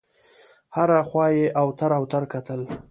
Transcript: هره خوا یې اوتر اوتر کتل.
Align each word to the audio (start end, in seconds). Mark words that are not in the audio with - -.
هره 0.75 0.97
خوا 1.09 1.25
یې 1.37 1.45
اوتر 1.61 1.91
اوتر 1.99 2.23
کتل. 2.33 2.61